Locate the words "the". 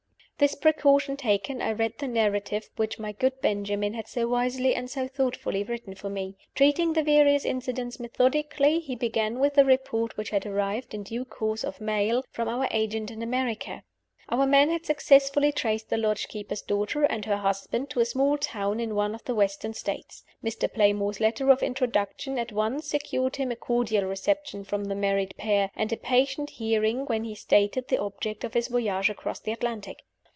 1.99-2.07, 6.93-7.03, 9.53-9.63, 15.91-15.97, 19.25-19.35, 24.85-24.95, 27.89-27.99, 29.39-29.51